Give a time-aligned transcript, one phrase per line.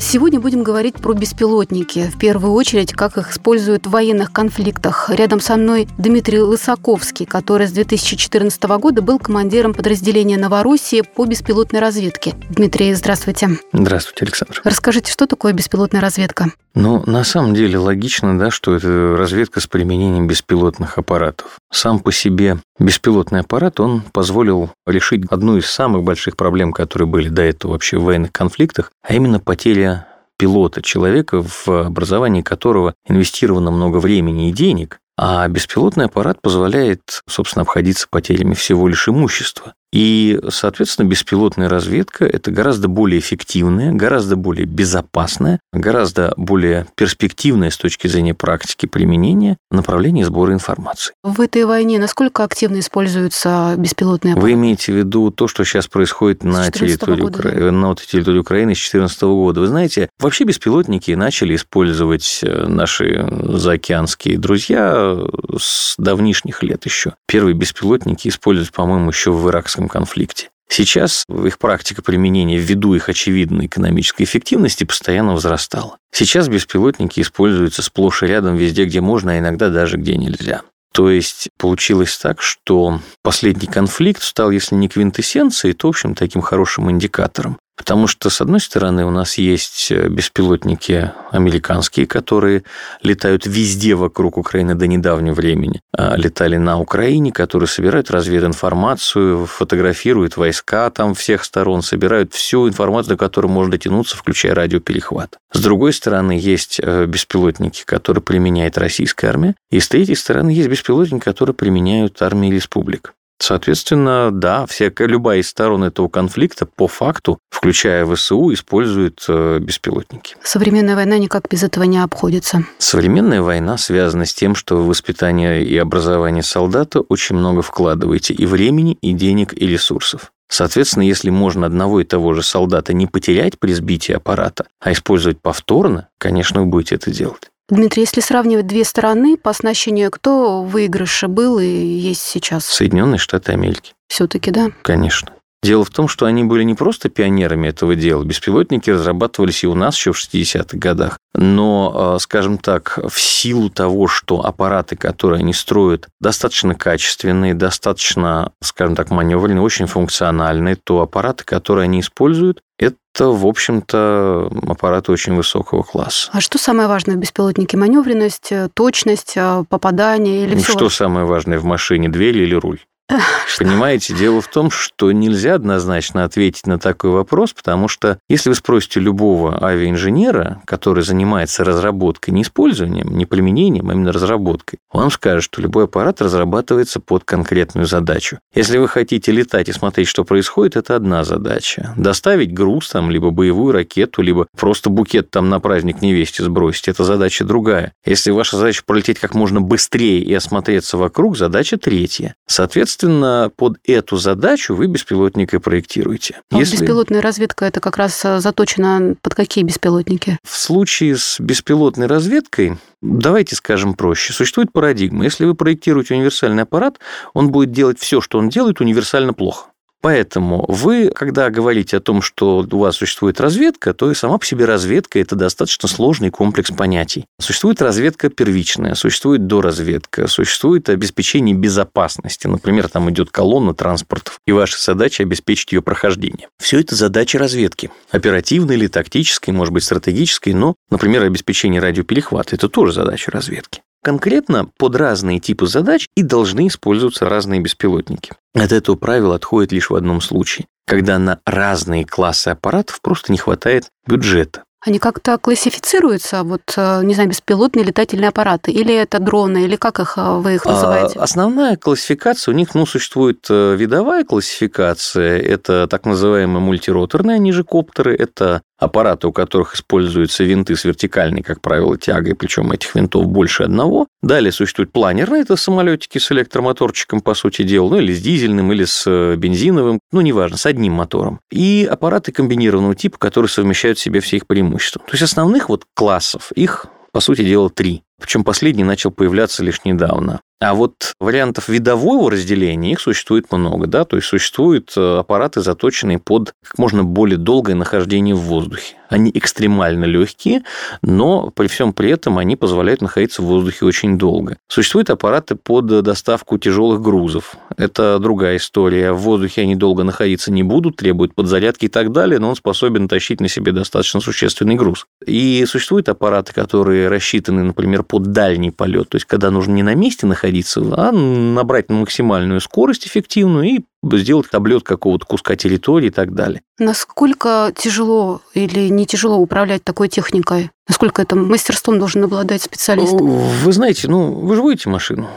[0.00, 2.08] Сегодня будем говорить про беспилотники.
[2.08, 5.10] В первую очередь, как их используют в военных конфликтах.
[5.10, 11.80] Рядом со мной Дмитрий Лысаковский, который с 2014 года был командиром подразделения Новороссии по беспилотной
[11.80, 12.34] разведке.
[12.48, 13.58] Дмитрий, здравствуйте.
[13.72, 14.60] Здравствуйте, Александр.
[14.62, 16.52] Расскажите, что такое беспилотная разведка?
[16.74, 21.58] Ну, на самом деле логично, да, что это разведка с применением беспилотных аппаратов.
[21.70, 27.28] Сам по себе беспилотный аппарат, он позволил решить одну из самых больших проблем, которые были
[27.28, 30.06] до этого вообще в военных конфликтах, а именно потеря
[30.38, 37.62] пилота, человека, в образовании которого инвестировано много времени и денег, а беспилотный аппарат позволяет, собственно,
[37.62, 39.74] обходиться потерями всего лишь имущества.
[39.92, 47.76] И, соответственно, беспилотная разведка– это гораздо более эффективная, гораздо более безопасная, гораздо более перспективная с
[47.76, 51.14] точки зрения практики применения направление сбора информации.
[51.22, 54.52] В этой войне насколько активно используются беспилотные аппараты?
[54.52, 57.50] Вы имеете в виду то, что сейчас происходит на территории, года, Укра...
[57.50, 57.72] да?
[57.72, 59.60] на территории Украины с 2014 года?
[59.60, 65.18] Вы знаете, вообще беспилотники начали использовать э, наши заокеанские друзья
[65.58, 67.14] с давнишних лет еще.
[67.26, 70.48] Первые беспилотники используют, по-моему, еще в иракском конфликте.
[70.68, 75.98] Сейчас их практика применения ввиду их очевидной экономической эффективности постоянно возрастала.
[76.12, 80.62] Сейчас беспилотники используются сплошь и рядом везде, где можно, а иногда даже где нельзя.
[80.92, 86.42] То есть получилось так, что последний конфликт стал, если не квинтэссенцией, то, в общем, таким
[86.42, 87.58] хорошим индикатором.
[87.78, 92.64] Потому что, с одной стороны, у нас есть беспилотники американские, которые
[93.02, 95.80] летают везде вокруг Украины до недавнего времени.
[95.96, 103.16] А летали на Украине, которые собирают развединформацию, фотографируют войска там всех сторон, собирают всю информацию,
[103.16, 105.38] до которой можно дотянуться, включая радиоперехват.
[105.52, 109.54] С другой стороны, есть беспилотники, которые применяет российская армия.
[109.70, 113.14] И с третьей стороны, есть беспилотники, которые применяют армии республик.
[113.40, 120.36] Соответственно, да, вся, любая из сторон этого конфликта по факту, включая ВСУ, использует э, беспилотники.
[120.42, 122.64] Современная война никак без этого не обходится.
[122.78, 128.44] Современная война связана с тем, что в воспитание и образование солдата очень много вкладываете и
[128.44, 130.32] времени, и денег, и ресурсов.
[130.48, 135.40] Соответственно, если можно одного и того же солдата не потерять при сбитии аппарата, а использовать
[135.40, 137.50] повторно, конечно, вы будете это делать.
[137.68, 142.64] Дмитрий, если сравнивать две стороны по оснащению, кто выигрыше был и есть сейчас?
[142.64, 143.92] Соединенные Штаты Америки.
[144.08, 144.70] Все-таки, да?
[144.82, 145.32] Конечно.
[145.60, 148.22] Дело в том, что они были не просто пионерами этого дела.
[148.22, 151.18] Беспилотники разрабатывались и у нас еще в 60-х годах.
[151.34, 158.94] Но, скажем так, в силу того, что аппараты, которые они строят, достаточно качественные, достаточно, скажем
[158.94, 165.82] так, маневренные, очень функциональные, то аппараты, которые они используют, это, в общем-то, аппараты очень высокого
[165.82, 166.30] класса.
[166.32, 167.76] А что самое важное в беспилотнике?
[167.76, 169.36] Маневренность, точность,
[169.68, 170.72] попадание или все?
[170.72, 172.78] Что самое важное в машине, дверь или руль?
[173.58, 178.54] Понимаете, дело в том, что нельзя однозначно ответить на такой вопрос, потому что если вы
[178.54, 185.44] спросите любого авиаинженера, который занимается разработкой, не использованием, не применением, а именно разработкой, он скажет,
[185.44, 188.38] что любой аппарат разрабатывается под конкретную задачу.
[188.54, 191.94] Если вы хотите летать и смотреть, что происходит, это одна задача.
[191.96, 197.04] Доставить груз, там, либо боевую ракету, либо просто букет там на праздник невесте сбросить, это
[197.04, 197.92] задача другая.
[198.04, 202.34] Если ваша задача пролететь как можно быстрее и осмотреться вокруг, задача третья.
[202.46, 206.40] Соответственно, Соответственно, под эту задачу вы беспилотник и проектируете.
[206.50, 206.76] А Если...
[206.76, 210.38] беспилотная разведка это как раз э, заточена под какие беспилотники?
[210.42, 215.22] В случае с беспилотной разведкой, давайте скажем проще, существует парадигма.
[215.22, 216.98] Если вы проектируете универсальный аппарат,
[217.34, 219.67] он будет делать все, что он делает, универсально плохо.
[220.00, 224.46] Поэтому вы, когда говорите о том, что у вас существует разведка, то и сама по
[224.46, 227.24] себе разведка– это достаточно сложный комплекс понятий.
[227.40, 232.46] Существует разведка первичная, существует доразведка, существует обеспечение безопасности.
[232.46, 236.48] Например, там идет колонна транспортов, и ваша задача– обеспечить ее прохождение.
[236.58, 237.90] Все это задачи разведки.
[238.10, 243.82] Оперативной или тактической, может быть, стратегической, но, например, обеспечение радиоперехвата– это тоже задача разведки.
[244.02, 248.32] Конкретно под разные типы задач и должны использоваться разные беспилотники.
[248.54, 253.38] От этого правила отходит лишь в одном случае, когда на разные классы аппаратов просто не
[253.38, 254.64] хватает бюджета.
[254.86, 259.98] Они как-то классифицируются, вот, э, не знаю, беспилотные летательные аппараты, или это дроны, или как
[259.98, 261.18] их э, вы их называете?
[261.18, 267.50] А, основная классификация, у них ну, существует э, видовая классификация, это так называемые мультироторные, они
[267.50, 272.94] же коптеры, это аппараты, у которых используются винты с вертикальной, как правило, тягой, причем этих
[272.94, 274.06] винтов больше одного.
[274.22, 278.84] Далее существует планерные, это самолетики с электромоторчиком, по сути дела, ну или с дизельным, или
[278.84, 281.40] с бензиновым, ну неважно, с одним мотором.
[281.50, 285.02] И аппараты комбинированного типа, которые совмещают в себе все их преимущества.
[285.06, 288.02] То есть основных вот классов, их по сути дела, три.
[288.20, 290.40] Причем последний начал появляться лишь недавно.
[290.60, 296.18] А вот вариантов видового разделения их существует много, да, то есть существуют э, аппараты, заточенные
[296.18, 298.96] под как можно более долгое нахождение в воздухе.
[299.08, 300.62] Они экстремально легкие,
[301.00, 304.58] но при всем при этом они позволяют находиться в воздухе очень долго.
[304.66, 307.54] Существуют аппараты под доставку тяжелых грузов.
[307.76, 309.12] Это другая история.
[309.12, 313.06] В воздухе они долго находиться не будут, требуют подзарядки и так далее, но он способен
[313.08, 315.06] тащить на себе достаточно существенный груз.
[315.24, 319.94] И существуют аппараты, которые рассчитаны, например, под дальний полет, то есть когда нужно не на
[319.94, 323.80] месте находиться, а набрать максимальную скорость эффективную и
[324.16, 326.62] сделать облет какого-то куска территории и так далее.
[326.78, 330.70] Насколько тяжело или не тяжело управлять такой техникой?
[330.88, 333.12] Насколько это мастерством должен обладать специалист?
[333.12, 335.28] Вы знаете, ну, вы же водите машину.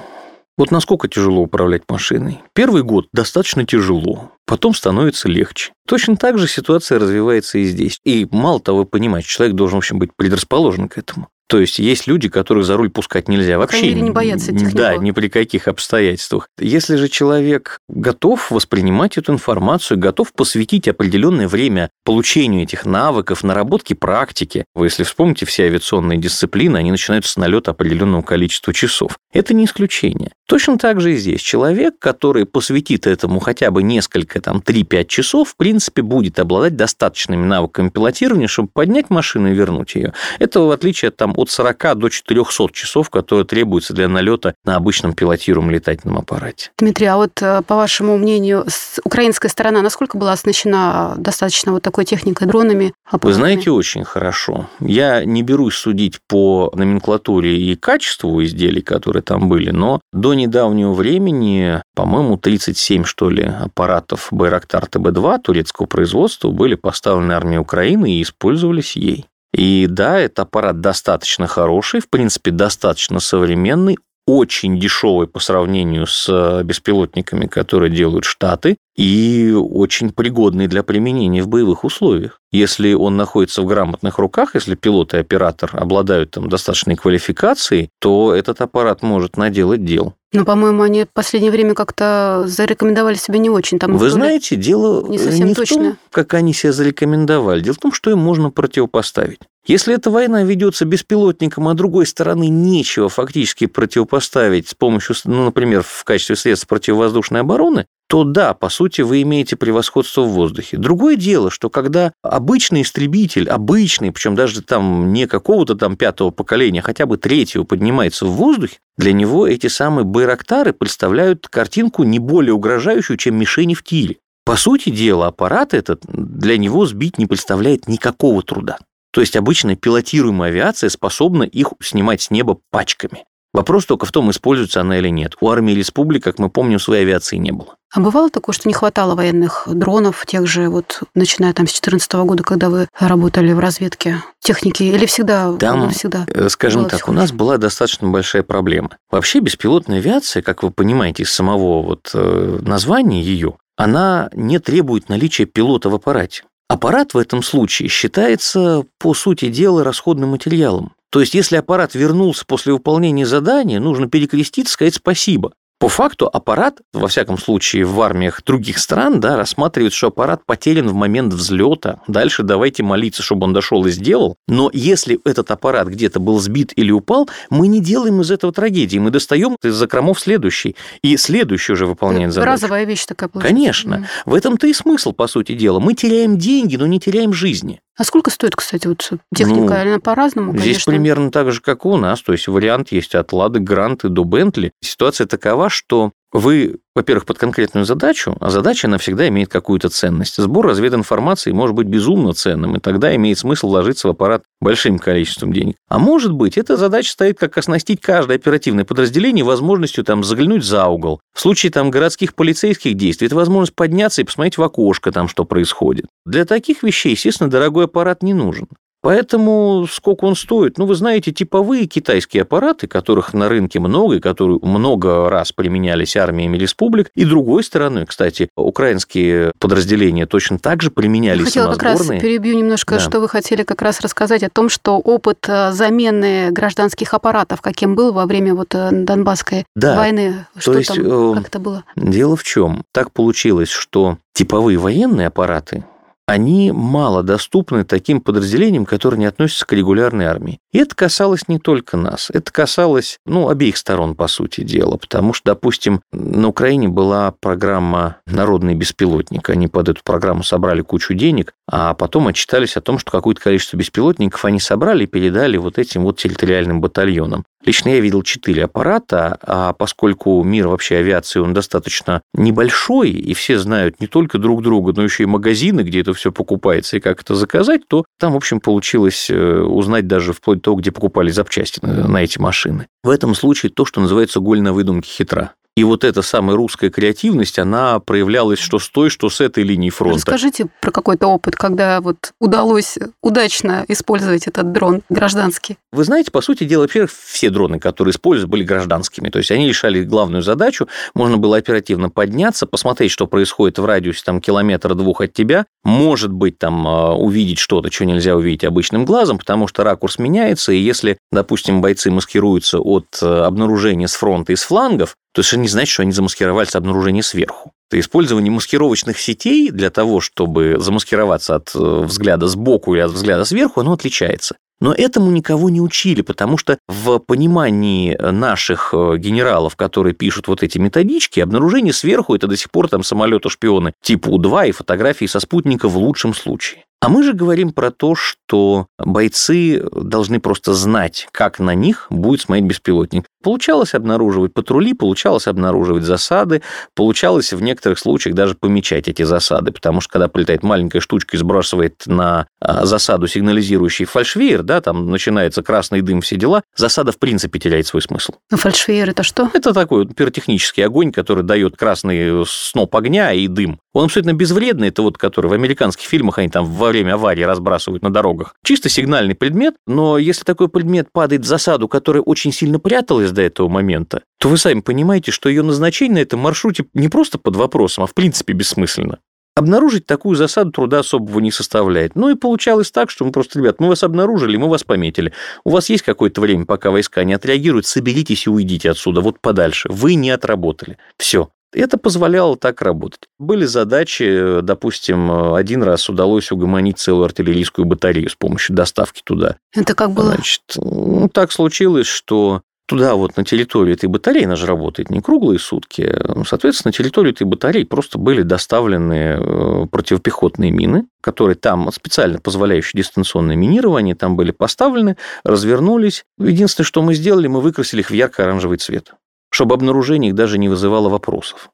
[0.58, 2.42] Вот насколько тяжело управлять машиной?
[2.54, 5.72] Первый год достаточно тяжело, потом становится легче.
[5.88, 8.00] Точно так же ситуация развивается и здесь.
[8.04, 11.30] И мало того, понимать, человек должен, в общем, быть предрасположен к этому.
[11.52, 13.88] То есть есть люди, которых за руль пускать нельзя вообще.
[13.88, 14.78] Или не боятся технику.
[14.78, 16.48] Да, ни при каких обстоятельствах.
[16.58, 23.96] Если же человек готов воспринимать эту информацию, готов посвятить определенное время получению этих навыков, наработке
[23.96, 24.64] практики.
[24.74, 29.18] Вы, если вспомните все авиационные дисциплины, они начинаются с налета определенного количества часов.
[29.34, 30.32] Это не исключение.
[30.48, 31.42] Точно так же и здесь.
[31.42, 37.46] Человек, который посвятит этому хотя бы несколько, там, 3-5 часов, в принципе, будет обладать достаточными
[37.46, 40.14] навыками пилотирования, чтобы поднять машину и вернуть ее.
[40.40, 44.76] Это в отличие от там, от 40 до 400 часов, которые требуются для налета на
[44.76, 46.72] обычном пилотируемом летательном аппарате.
[46.78, 48.66] Дмитрий, а вот э, по вашему мнению,
[49.04, 52.94] украинская сторона насколько была оснащена достаточно вот такой техникой, дронами?
[53.12, 54.68] Вы знаете, очень хорошо.
[54.80, 60.94] Я не берусь судить по номенклатуре и качеству изделий, которые там были, но до недавнего
[60.94, 68.22] времени, по-моему, 37, что ли, аппаратов Байрактар ТБ-2 турецкого производства были поставлены армией Украины и
[68.22, 69.26] использовались ей.
[69.54, 76.30] И да, это аппарат достаточно хороший, в принципе, достаточно современный, очень дешевый по сравнению с
[76.30, 82.40] э, беспилотниками, которые делают Штаты, и очень пригодный для применения в боевых условиях.
[82.52, 88.34] Если он находится в грамотных руках, если пилот и оператор обладают там достаточной квалификацией, то
[88.34, 90.16] этот аппарат может наделать дел.
[90.34, 93.80] Но, по-моему, они в последнее время как-то зарекомендовали себя не очень.
[93.80, 95.76] Там Вы знаете, дело не, совсем не точно.
[95.76, 97.62] в том, как они себя зарекомендовали.
[97.62, 99.40] Дело в том, что им можно противопоставить.
[99.66, 105.84] Если эта война ведется беспилотником, а другой стороны нечего фактически противопоставить с помощью, ну, например,
[105.84, 110.76] в качестве средств противовоздушной обороны, то да, по сути, вы имеете превосходство в воздухе.
[110.76, 116.82] Другое дело, что когда обычный истребитель, обычный, причем даже там не какого-то там пятого поколения,
[116.82, 122.20] а хотя бы третьего поднимается в воздухе, для него эти самые байрактары представляют картинку не
[122.20, 124.18] более угрожающую, чем мишени в тире.
[124.44, 128.78] По сути дела, аппарат этот для него сбить не представляет никакого труда.
[129.14, 133.24] То есть обычная пилотируемая авиация способна их снимать с неба пачками.
[133.54, 135.36] Вопрос только в том, используется она или нет.
[135.42, 137.76] У армии республик, как мы помним, своей авиации не было.
[137.94, 142.14] А бывало такое, что не хватало военных дронов, тех же, вот, начиная там с 2014
[142.14, 145.54] года, когда вы работали в разведке техники, или всегда?
[145.58, 148.92] Там, всегда э, скажем так, у нас была достаточно большая проблема.
[149.10, 155.10] Вообще беспилотная авиация, как вы понимаете из самого вот э, названия ее, она не требует
[155.10, 156.44] наличия пилота в аппарате.
[156.70, 160.94] Аппарат в этом случае считается, по сути дела, расходным материалом.
[161.12, 165.52] То есть, если аппарат вернулся после выполнения задания, нужно перекреститься, сказать спасибо.
[165.82, 170.88] По факту аппарат, во всяком случае в армиях других стран, да, рассматривают, что аппарат потерян
[170.88, 172.02] в момент взлета.
[172.08, 174.36] Дальше давайте молиться, чтобы он дошел и сделал.
[174.48, 179.00] Но если этот аппарат где-то был сбит или упал, мы не делаем из этого трагедии.
[179.00, 180.76] Мы достаем из закромов следующий.
[181.02, 182.52] И следующий уже выполняет задачу.
[182.52, 183.56] Разовая вещь такая получается.
[183.56, 183.94] Конечно.
[183.96, 184.06] Mm.
[184.28, 185.80] В этом-то и смысл, по сути дела.
[185.80, 187.82] Мы теряем деньги, но не теряем жизни.
[187.98, 189.62] А сколько стоит, кстати, вот техника?
[189.62, 190.72] Ну, Она по-разному, конечно.
[190.72, 192.22] Здесь примерно так же, как у нас.
[192.22, 194.72] То есть вариант есть от Лады Гранты до Бентли.
[194.82, 200.38] Ситуация такова, что вы, во-первых, под конкретную задачу, а задача, она всегда имеет какую-то ценность.
[200.38, 205.52] Сбор развединформации может быть безумно ценным, и тогда имеет смысл вложиться в аппарат большим количеством
[205.52, 205.76] денег.
[205.90, 210.88] А может быть, эта задача стоит как оснастить каждое оперативное подразделение возможностью там заглянуть за
[210.88, 211.20] угол.
[211.34, 215.46] В случае там городских полицейских действий это возможность подняться и посмотреть в окошко там, что
[215.46, 216.06] происходит.
[216.26, 218.68] Для таких вещей, естественно, дорогой аппарат не нужен.
[219.02, 220.78] Поэтому сколько он стоит?
[220.78, 226.16] Ну, вы знаете, типовые китайские аппараты, которых на рынке много, и которые много раз применялись
[226.16, 227.10] армиями республик.
[227.16, 232.96] И другой стороны, кстати, украинские подразделения точно так же применялись Хотела как раз перебью немножко,
[232.96, 233.00] да.
[233.00, 237.96] что вы хотели как раз рассказать о том, что опыт э, замены гражданских аппаратов, каким
[237.96, 239.96] был во время вот э, Донбасской да.
[239.96, 241.84] войны, что То есть, там, э, как это было?
[241.96, 242.84] Дело в чем?
[242.92, 245.84] Так получилось, что типовые военные аппараты
[246.32, 250.60] они мало доступны таким подразделениям, которые не относятся к регулярной армии.
[250.72, 255.34] И это касалось не только нас, это касалось, ну, обеих сторон, по сути дела, потому
[255.34, 261.54] что, допустим, на Украине была программа «Народный беспилотник», они под эту программу собрали кучу денег,
[261.70, 266.04] а потом отчитались о том, что какое-то количество беспилотников они собрали и передали вот этим
[266.04, 267.44] вот территориальным батальонам.
[267.64, 273.60] Лично я видел четыре аппарата, а поскольку мир вообще авиации, он достаточно небольшой, и все
[273.60, 277.22] знают не только друг друга, но еще и магазины, где это все покупается и как
[277.22, 281.30] это заказать, то там, в общем, получилось э, узнать даже вплоть до того, где покупали
[281.30, 282.88] запчасти на эти машины.
[283.04, 285.54] В этом случае то, что называется голь на выдумке хитра.
[285.78, 289.90] И вот эта самая русская креативность, она проявлялась что с той, что с этой линии
[289.90, 290.18] фронта.
[290.18, 295.78] Расскажите про какой-то опыт, когда вот удалось удачно использовать этот дрон гражданский.
[295.94, 299.30] Вы знаете, по сути дела, вообще все дроны, которые используют, были гражданскими.
[299.30, 300.90] То есть они решали главную задачу.
[301.14, 305.66] Можно было оперативно подняться, посмотреть, что происходит в радиусе там, километра-двух от тебя.
[305.86, 310.74] Может быть, там а, увидеть что-то, что нельзя увидеть обычным глазом, потому что ракурс меняется.
[310.74, 315.58] И если, допустим, бойцы маскируются от э, обнаружения с фронта и с флангов, то это
[315.58, 317.72] не значит, что они замаскировались от обнаружения сверху.
[317.90, 323.46] Это использование маскировочных сетей для того, чтобы замаскироваться от э, взгляда сбоку или от взгляда
[323.46, 324.56] сверху, оно отличается.
[324.82, 330.64] Но этому никого не учили, потому что в понимании наших э, генералов, которые пишут вот
[330.64, 335.40] эти методички, обнаружение сверху– это до сих пор там самолеты-шпионы типа У-2 и фотографии со
[335.40, 336.84] спутника в лучшем случае.
[337.00, 342.42] А мы же говорим про то, что бойцы должны просто знать, как на них будет
[342.42, 343.26] смотреть беспилотник.
[343.42, 346.62] Получалось обнаруживать патрули, получалось обнаруживать засады,
[346.96, 351.40] получалось в некоторых случаях даже помечать эти засады, потому что когда прилетает маленькая штучка и
[351.40, 357.20] сбрасывает на а, засаду сигнализирующий фальшвейер, да, там начинается красный дым, все дела, засада в
[357.20, 358.34] принципе теряет свой смысл.
[358.52, 359.50] А фальшвейер это что?
[359.54, 363.80] Это такой пиротехнический огонь, который дает красный сноп огня и дым.
[363.94, 368.04] Он абсолютно безвредный, это вот который в американских фильмах они там во время аварии разбрасывают
[368.04, 368.56] на дорогах.
[368.64, 373.42] Чисто сигнальный предмет, но если такой предмет падает в засаду, которая очень сильно пряталась до
[373.42, 377.56] этого момента, то вы сами понимаете, что ее назначение на этом маршруте не просто под
[377.56, 379.20] вопросом, а в принципе бессмысленно.
[379.54, 382.16] Обнаружить такую засаду труда особого не составляет.
[382.16, 385.34] Ну и получалось так, что мы просто, ребят, мы вас обнаружили, мы вас пометили.
[385.66, 389.90] У вас есть какое-то время, пока войска не отреагируют, соберитесь и уйдите отсюда, вот подальше.
[389.92, 390.98] Вы не отработали.
[391.18, 391.50] Все.
[391.74, 393.30] Это позволяло так работать.
[393.40, 399.58] Были задачи, допустим, один раз удалось угомонить целую артиллерийскую батарею с помощью доставки туда.
[399.74, 400.34] Это как было?
[400.34, 402.62] Значит, ну, так случилось, что
[402.92, 406.14] туда вот на территорию этой батареи, она же работает не круглые сутки,
[406.46, 413.02] соответственно, на территорию этой батареи просто были доставлены э, противопехотные мины, которые там специально позволяющие
[413.02, 416.26] дистанционное минирование, там были поставлены, развернулись.
[416.38, 419.14] Единственное, что мы сделали, мы выкрасили их в ярко-оранжевый цвет
[419.54, 421.72] чтобы обнаружение их даже не вызывало вопросов.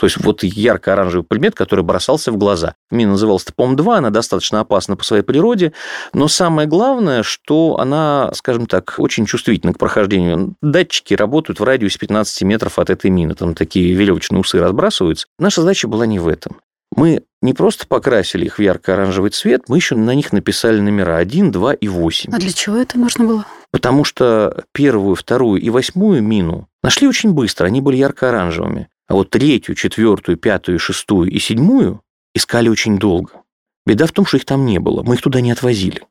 [0.00, 2.74] То есть вот ярко-оранжевый предмет, который бросался в глаза.
[2.90, 5.74] Мина называлась ТПОМ-2, она достаточно опасна по своей природе,
[6.14, 10.54] но самое главное, что она, скажем так, очень чувствительна к прохождению.
[10.62, 15.26] Датчики работают в радиусе 15 метров от этой мины, там такие веревочные усы разбрасываются.
[15.38, 16.56] Наша задача была не в этом.
[16.96, 21.52] Мы не просто покрасили их в ярко-оранжевый цвет, мы еще на них написали номера 1,
[21.52, 22.32] 2 и 8.
[22.32, 23.44] А для чего это нужно было?
[23.70, 28.88] Потому что первую, вторую и восьмую мину нашли очень быстро, они были ярко-оранжевыми.
[29.10, 32.00] А вот третью, четвертую, пятую, шестую и седьмую
[32.32, 33.42] искали очень долго.
[33.84, 36.02] Беда в том, что их там не было, мы их туда не отвозили.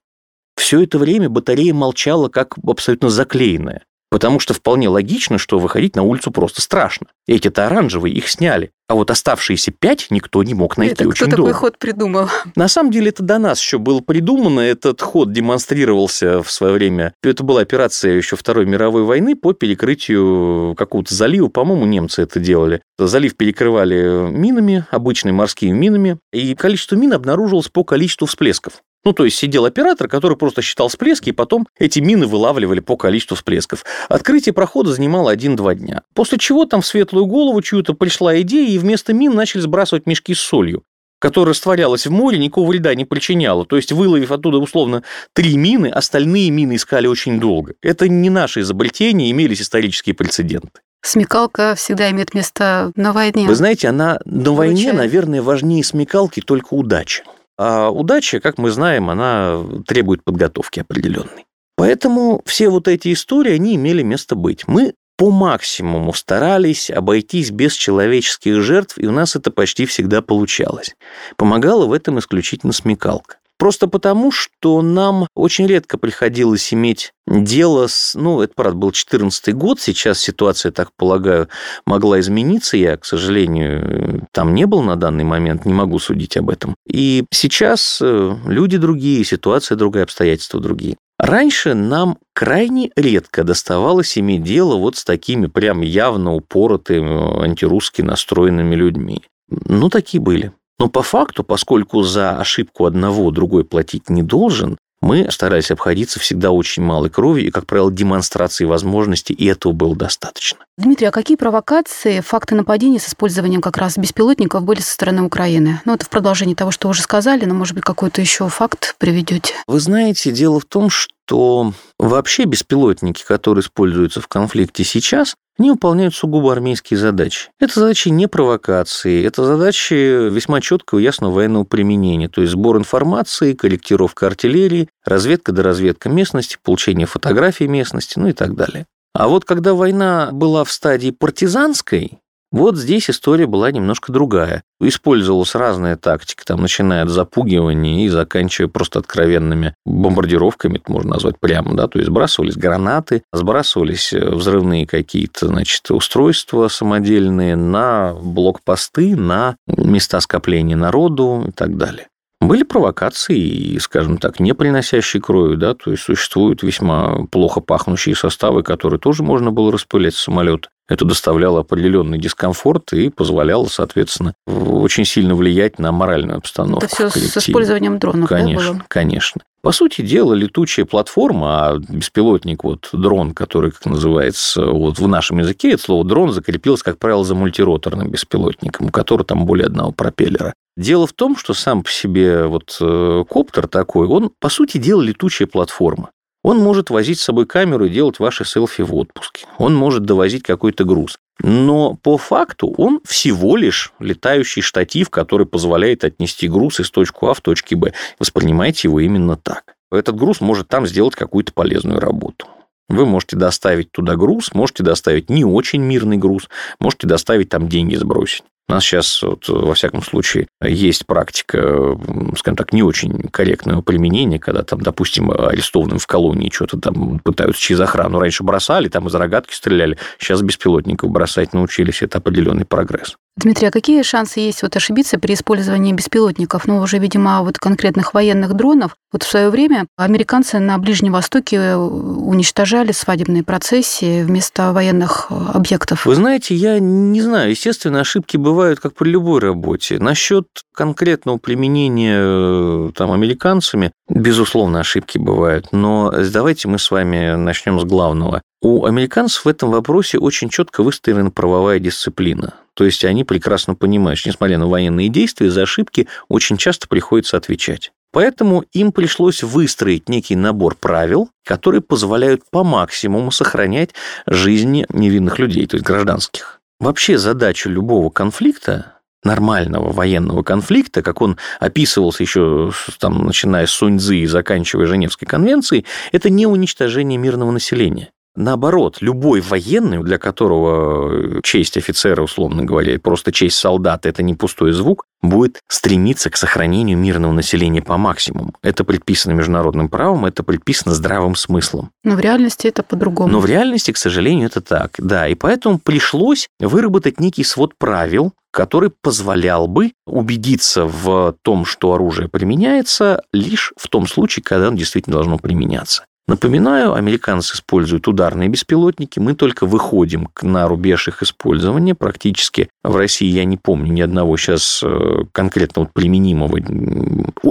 [0.57, 3.85] Все это время батарея молчала как абсолютно заклеенная.
[4.09, 7.07] Потому что вполне логично, что выходить на улицу просто страшно.
[7.27, 8.71] Эти-то оранжевые, их сняли.
[8.87, 11.51] А вот оставшиеся пять никто не мог найти это очень кто долго.
[11.51, 12.27] такой ход придумал?
[12.55, 14.61] На самом деле это до нас еще было придумано.
[14.61, 17.13] Этот ход демонстрировался в свое время.
[17.21, 21.49] Это была операция еще Второй мировой войны по перекрытию какого-то залива.
[21.49, 22.81] По-моему, немцы это делали.
[22.97, 26.17] Залив перекрывали минами, обычными морскими минами.
[26.33, 28.81] И количество мин обнаружилось по количеству всплесков.
[29.05, 32.97] Ну, то есть сидел оператор, который просто считал всплески, и потом эти мины вылавливали по
[32.97, 33.85] количеству всплесков.
[34.09, 36.03] Открытие прохода занимало 1-2 дня.
[36.13, 40.33] После чего там в светлую голову чью-то пришла идея, и вместо мин начали сбрасывать мешки
[40.33, 40.83] с солью
[41.19, 43.65] которая растворялась в море, никакого вреда не причиняла.
[43.65, 45.03] То есть, выловив оттуда условно
[45.33, 47.73] три мины, остальные мины искали очень долго.
[47.81, 50.79] Это не наше изобретение, имелись исторические прецеденты.
[51.01, 53.47] Смекалка всегда имеет место на войне.
[53.47, 54.97] Вы знаете, она на войне, Получается.
[54.97, 57.23] наверное, важнее смекалки только удача.
[57.59, 61.45] А удача, как мы знаем, она требует подготовки определенной.
[61.75, 64.65] Поэтому все вот эти истории, они имели место быть.
[64.65, 70.95] Мы по максимуму старались обойтись без человеческих жертв, и у нас это почти всегда получалось.
[71.35, 73.39] Помогала в этом исключительно смекалка.
[73.59, 78.15] Просто потому, что нам очень редко приходилось иметь дело с...
[78.15, 81.49] Ну, это, правда, был 2014 год, сейчас ситуация, так полагаю,
[81.85, 82.77] могла измениться.
[82.77, 86.73] Я, к сожалению, там не был на данный момент, не могу судить об этом.
[86.87, 90.95] И сейчас э, люди другие, ситуация другая, обстоятельства другие.
[91.19, 98.73] Раньше нам крайне редко доставалось иметь дело вот с такими прям явно упоротыми, антирусски настроенными
[98.73, 99.21] людьми.
[99.49, 100.53] Ну, такие были.
[100.79, 106.51] Но по факту, поскольку за ошибку одного другой платить не должен, мы старались обходиться всегда
[106.51, 110.59] очень малой кровью и, как правило, демонстрации возможностей, и этого было достаточно.
[110.77, 115.81] Дмитрий, а какие провокации, факты нападений с использованием как раз беспилотников были со стороны Украины?
[115.85, 119.53] Ну, это в продолжении того, что уже сказали, но, может быть, какой-то еще факт приведете?
[119.67, 126.15] Вы знаете, дело в том, что вообще беспилотники, которые используются в конфликте сейчас, они выполняют
[126.15, 127.49] сугубо армейские задачи.
[127.59, 132.77] Это задачи не провокации, это задачи весьма четкого и ясного военного применения, то есть сбор
[132.77, 138.85] информации, корректировка артиллерии, разведка до разведка местности, получение фотографий местности, ну и так далее.
[139.13, 142.19] А вот когда война была в стадии партизанской,
[142.51, 144.63] вот здесь история была немножко другая.
[144.81, 151.39] Использовалась разная тактика, там, начиная от запугивания и заканчивая просто откровенными бомбардировками, это можно назвать
[151.39, 159.15] прямо, да, то есть сбрасывались гранаты, сбрасывались э, взрывные какие-то, значит, устройства самодельные на блокпосты,
[159.15, 162.07] на места скопления народу и так далее.
[162.41, 168.63] Были провокации, скажем так, не приносящие крови, да, то есть существуют весьма плохо пахнущие составы,
[168.63, 170.69] которые тоже можно было распылять с самолета.
[170.89, 176.85] Это доставляло определенный дискомфорт и позволяло, соответственно, очень сильно влиять на моральную обстановку.
[176.85, 178.85] Это все с использованием дронов, конечно, да, было?
[178.87, 179.41] Конечно.
[179.61, 185.39] По сути дела, летучая платформа, а беспилотник, вот дрон, который, как называется, вот в нашем
[185.39, 189.91] языке, это слово дрон закрепилось, как правило, за мультироторным беспилотником, у которого там более одного
[189.91, 190.53] пропеллера.
[190.77, 195.01] Дело в том, что сам по себе вот э, коптер такой, он, по сути дела,
[195.01, 196.09] летучая платформа.
[196.43, 199.45] Он может возить с собой камеру и делать ваши селфи в отпуске.
[199.57, 201.17] Он может довозить какой-то груз.
[201.41, 207.33] Но по факту он всего лишь летающий штатив, который позволяет отнести груз из точки А
[207.33, 207.93] в точку Б.
[208.19, 209.75] Воспринимайте его именно так.
[209.91, 212.47] Этот груз может там сделать какую-то полезную работу.
[212.87, 217.95] Вы можете доставить туда груз, можете доставить не очень мирный груз, можете доставить там деньги
[217.95, 218.43] сбросить.
[218.69, 221.97] У нас сейчас, вот, во всяком случае, есть практика,
[222.37, 227.59] скажем так, не очень корректного применения, когда там, допустим, арестованным в колонии что-то там пытаются
[227.59, 228.19] через охрану.
[228.19, 232.03] Раньше бросали, там из рогатки стреляли, сейчас беспилотников бросать научились.
[232.03, 233.15] Это определенный прогресс.
[233.39, 236.67] Дмитрий, а какие шансы есть вот ошибиться при использовании беспилотников?
[236.67, 238.95] Ну, уже, видимо, вот конкретных военных дронов.
[239.13, 246.05] Вот в свое время американцы на Ближнем Востоке уничтожали свадебные процессии вместо военных э, объектов.
[246.05, 247.51] Вы знаете, я не знаю.
[247.51, 249.99] Естественно, ошибки бывают, как при любой работе.
[249.99, 255.67] Насчет конкретного применения э, там, американцами, безусловно, ошибки бывают.
[255.71, 258.41] Но давайте мы с вами начнем с главного.
[258.61, 262.53] У американцев в этом вопросе очень четко выстроена правовая дисциплина.
[262.73, 267.37] То есть они прекрасно понимают, что, несмотря на военные действия, за ошибки очень часто приходится
[267.37, 267.91] отвечать.
[268.11, 273.91] Поэтому им пришлось выстроить некий набор правил, которые позволяют по максимуму сохранять
[274.25, 276.58] жизни невинных людей, то есть гражданских.
[276.79, 284.19] Вообще задача любого конфликта нормального военного конфликта, как он описывался еще там, начиная с Суньцзы
[284.19, 288.11] и заканчивая Женевской конвенцией, это не уничтожение мирного населения.
[288.39, 294.23] Наоборот, любой военный, для которого э, честь офицера, условно говоря, и просто честь солдата– это
[294.23, 298.53] не пустой звук, будет стремиться к сохранению мирного населения по максимуму.
[298.61, 301.91] Это предписано международным правом, это предписано здравым смыслом.
[302.05, 303.29] Но в реальности это по-другому.
[303.29, 304.91] Но в реальности, к сожалению, это так.
[304.99, 311.91] Да, и поэтому пришлось выработать некий свод правил, который позволял бы убедиться в том, что
[311.91, 316.05] оружие применяется лишь в том случае, когда оно действительно должно применяться.
[316.29, 321.95] Напоминаю, американцы используют ударные беспилотники, мы только выходим на рубеж их использования.
[321.95, 326.59] Практически в России я не помню ни одного сейчас э, конкретно вот применимого,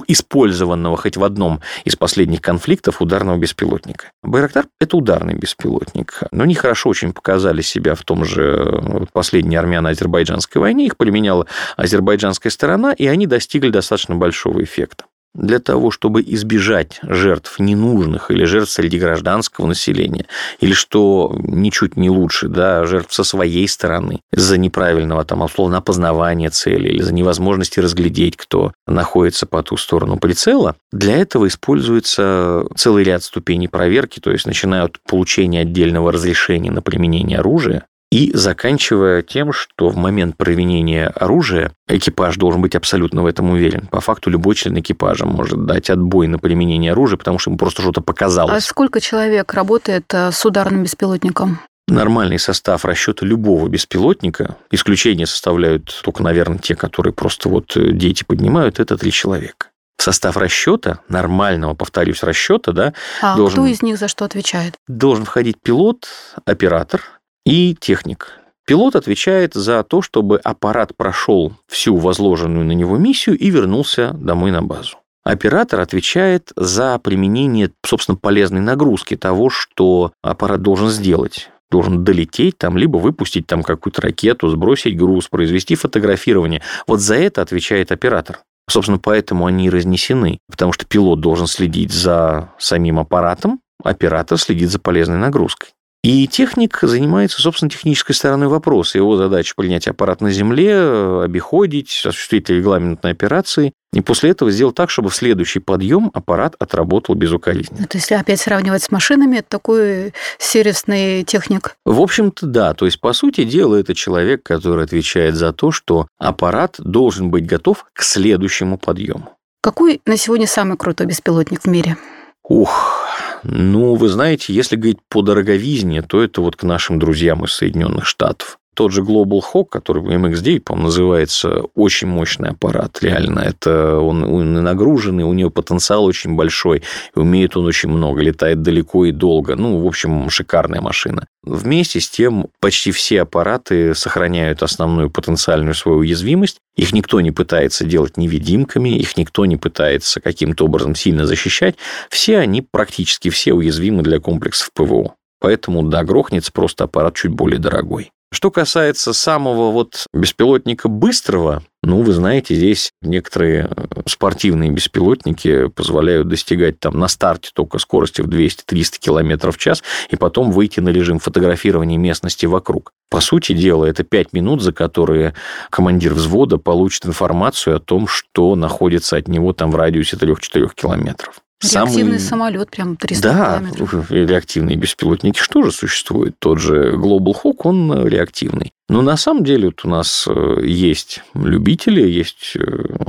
[0.06, 4.12] использованного хоть в одном из последних конфликтов ударного беспилотника.
[4.22, 6.20] Байрактар– это ударный беспилотник.
[6.30, 10.86] Но они хорошо очень показали себя в том же э, последней армяно-азербайджанской войне.
[10.86, 15.06] Их применяла азербайджанская сторона, и они достигли достаточно большого эффекта
[15.38, 20.26] для того, чтобы избежать жертв ненужных или жертв среди гражданского населения,
[20.60, 26.50] или что ничуть не лучше, да, жертв со своей стороны из-за неправильного там условно опознавания
[26.50, 33.04] цели или за невозможности разглядеть, кто находится по ту сторону прицела, для этого используется целый
[33.04, 39.22] ряд ступеней проверки, то есть начиная от получения отдельного разрешения на применение оружия, и заканчивая
[39.22, 43.86] тем, что в момент применения оружия экипаж должен быть абсолютно в этом уверен.
[43.90, 47.82] По факту любой член экипажа может дать отбой на применение оружия, потому что ему просто
[47.82, 48.56] что-то показалось.
[48.56, 51.60] А сколько человек работает э, с ударным беспилотником?
[51.86, 58.24] Нормальный состав расчета любого беспилотника, исключение составляют только, наверное, те, которые просто вот э, дети
[58.24, 59.68] поднимают, это три человека.
[59.98, 64.74] В состав расчета, нормального, повторюсь, расчета, да, а должен, кто из них за что отвечает?
[64.86, 66.06] Должен входить пилот,
[66.44, 67.02] оператор,
[67.48, 68.34] и техник.
[68.66, 74.50] Пилот отвечает за то, чтобы аппарат прошел всю возложенную на него миссию и вернулся домой
[74.50, 74.98] на базу.
[75.24, 82.78] Оператор отвечает за применение, собственно, полезной нагрузки того, что аппарат должен сделать должен долететь там,
[82.78, 86.62] либо выпустить там какую-то ракету, сбросить груз, произвести фотографирование.
[86.86, 88.38] Вот за это отвечает оператор.
[88.70, 94.70] Собственно, поэтому они и разнесены, потому что пилот должен следить за самим аппаратом, оператор следит
[94.70, 95.68] за полезной нагрузкой.
[96.08, 98.96] И техник занимается, собственно, технической стороной вопроса.
[98.96, 103.74] Его задача принять аппарат на земле, обиходить, осуществить регламентные операции.
[103.92, 107.86] И после этого сделать так, чтобы в следующий подъем аппарат отработал безукоризненно.
[107.86, 111.76] То есть, опять сравнивать с машинами, это такой сервисный техник?
[111.84, 112.72] В общем-то, да.
[112.72, 117.44] То есть, по сути дела, это человек, который отвечает за то, что аппарат должен быть
[117.44, 119.36] готов к следующему подъему.
[119.60, 121.98] Какой на сегодня самый крутой беспилотник в мире?
[122.44, 123.04] Ух,
[123.42, 128.06] ну, вы знаете, если говорить по дороговизне, то это вот к нашим друзьям из Соединенных
[128.06, 128.58] Штатов.
[128.78, 133.40] Тот же Global Hawk, который MX-9, по-моему, называется, очень мощный аппарат, реально.
[133.40, 136.84] Это он, он нагруженный, у него потенциал очень большой,
[137.16, 139.56] умеет он очень много, летает далеко и долго.
[139.56, 141.26] Ну, в общем, шикарная машина.
[141.42, 146.58] Вместе с тем, почти все аппараты сохраняют основную потенциальную свою уязвимость.
[146.76, 151.74] Их никто не пытается делать невидимками, их никто не пытается каким-то образом сильно защищать.
[152.10, 155.16] Все они, практически все, уязвимы для комплексов ПВО.
[155.40, 158.12] Поэтому, да, грохнется просто аппарат чуть более дорогой.
[158.30, 166.28] Что касается самого вот беспилотника быстрого, ну, вы знаете, здесь некоторые э, спортивные беспилотники позволяют
[166.28, 170.90] достигать там на старте только скорости в 200-300 км в час и потом выйти на
[170.90, 172.92] режим фотографирования местности вокруг.
[173.10, 175.32] По сути дела, это 5 минут, за которые
[175.70, 181.40] командир взвода получит информацию о том, что находится от него там в радиусе 3-4 километров.
[181.62, 182.20] Реактивный Самый...
[182.20, 184.10] самолет, прям 300 да, километров.
[184.10, 186.36] реактивные беспилотники что же существует?
[186.38, 188.72] Тот же Global Hawk, он реактивный.
[188.88, 192.60] Но на самом деле вот у нас э, есть любители, есть э,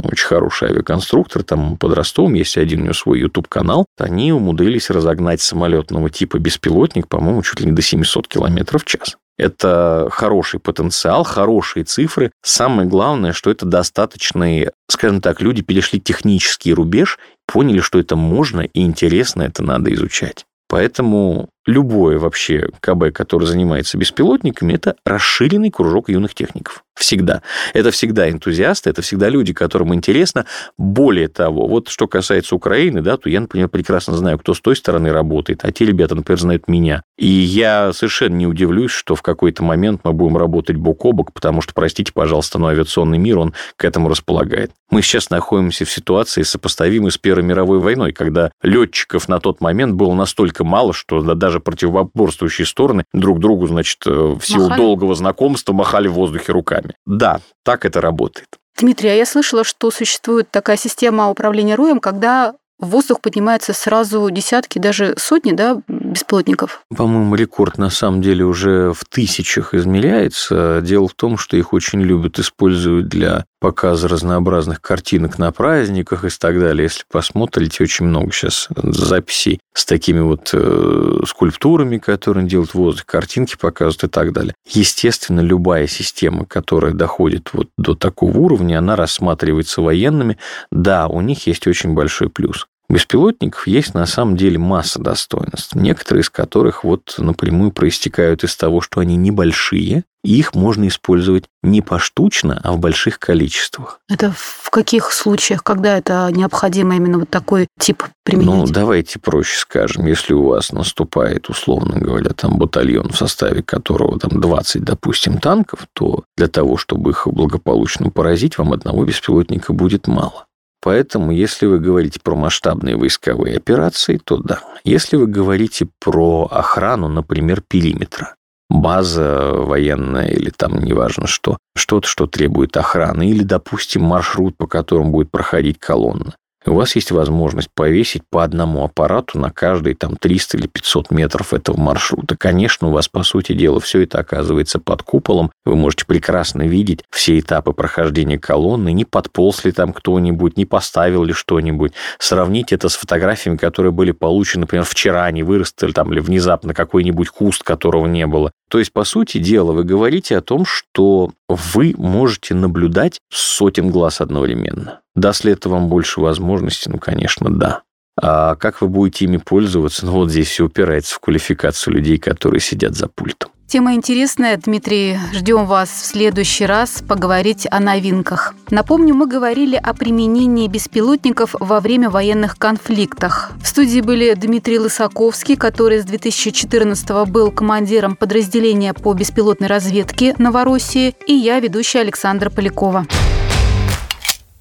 [0.04, 3.86] очень хороший авиаконструктор, там под Ростовом есть один у него свой YouTube-канал.
[3.98, 9.16] Они умудрились разогнать самолетного типа беспилотник, по-моему, чуть ли не до 700 км в час.
[9.40, 12.32] Это хороший потенциал, хорошие цифры.
[12.44, 17.18] Самое главное, что это достаточный, скажем так, люди перешли технический рубеж,
[17.52, 20.46] поняли, что это можно и интересно, это надо изучать.
[20.68, 26.84] Поэтому любое вообще КБ, который занимается беспилотниками, это расширенный кружок юных техников.
[27.00, 27.42] Всегда.
[27.74, 30.46] Это всегда энтузиасты, это всегда люди, которым интересно.
[30.78, 34.76] Более того, вот что касается Украины, да, то я, например, прекрасно знаю, кто с той
[34.76, 37.02] стороны работает, а те ребята, например, знают меня.
[37.18, 41.32] И я совершенно не удивлюсь, что в какой-то момент мы будем работать бок о бок,
[41.32, 44.72] потому что, простите, пожалуйста, но авиационный мир, он к этому располагает.
[44.92, 49.96] Мы сейчас находимся в ситуации, сопоставимой с Первой мировой войной, когда летчиков на тот момент
[49.96, 54.82] было настолько мало, что даже противоборствующие стороны друг другу, значит, э, в силу махали?
[54.82, 56.94] долгого знакомства махали в воздухе руками.
[57.06, 58.48] Да, так это работает.
[58.78, 64.30] Дмитрий, а я слышала, что существует такая система управления роем, когда в воздух поднимается сразу
[64.30, 66.82] десятки, даже сотни да, беспилотников.
[66.96, 70.80] По-моему, рекорд на самом деле уже в тысячах измеряется.
[70.82, 76.30] Дело в том, что их очень любят использовать для показа разнообразных картинок на праздниках и
[76.30, 76.84] так далее.
[76.84, 83.06] Если посмотрите, очень много сейчас записей с такими вот э, скульптурами, которые делают в воздухе,
[83.06, 84.56] картинки показывают и так далее.
[84.68, 90.38] Естественно, любая система, которая доходит вот до такого уровня, она рассматривается военными.
[90.72, 96.24] Да, у них есть очень большой плюс беспилотников есть на самом деле масса достоинств, некоторые
[96.24, 101.82] из которых вот напрямую проистекают из того, что они небольшие, и их можно использовать не
[101.82, 104.02] поштучно, а в больших количествах.
[104.10, 108.48] Это в каких случаях, когда это необходимо именно вот такой тип применять?
[108.48, 114.20] Ну, давайте проще скажем, если у вас наступает, условно говоря, там батальон, в составе которого
[114.20, 120.08] там 20, допустим, танков, то для того, чтобы их благополучно поразить, вам одного беспилотника будет
[120.08, 120.46] мало.
[120.82, 124.62] Поэтому, если вы говорите про масштабные войсковые операции, то да.
[124.84, 128.36] Если вы говорите про охрану, например, периметра,
[128.70, 135.12] база военная или там неважно что, что-то, что требует охраны, или, допустим, маршрут, по которому
[135.12, 136.36] будет проходить колонна.
[136.66, 141.54] У вас есть возможность повесить по одному аппарату на каждый там 300 или 500 метров
[141.54, 142.36] этого маршрута.
[142.36, 145.52] Конечно, у вас, по сути дела, все это оказывается под куполом.
[145.66, 151.24] Вы можете прекрасно видеть все этапы прохождения колонны, не подполз ли там кто-нибудь, не поставил
[151.24, 151.94] ли что-нибудь.
[152.18, 157.30] Сравнить это с фотографиями, которые были получены, например, вчера, они выросли там, или внезапно какой-нибудь
[157.30, 158.52] куст, которого не было.
[158.70, 164.22] То есть, по сути дела, вы говорите о том, что вы можете наблюдать сотен глаз
[164.22, 165.02] одновременно.
[165.16, 166.90] Даст ли это вам больше возможностей?
[166.92, 167.82] Ну, конечно, да.
[168.22, 170.06] А как вы будете ими пользоваться?
[170.06, 173.52] Ну, вот здесь все упирается в квалификацию людей, которые сидят за пультом.
[173.70, 175.20] Тема интересная, Дмитрий.
[175.32, 178.56] Ждем вас в следующий раз поговорить о новинках.
[178.72, 183.52] Напомню, мы говорили о применении беспилотников во время военных конфликтов.
[183.62, 191.16] В студии были Дмитрий Лысаковский, который с 2014 был командиром подразделения по беспилотной разведке Новороссии,
[191.28, 193.06] и я, ведущая Александра Полякова.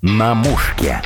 [0.03, 1.01] На мушке.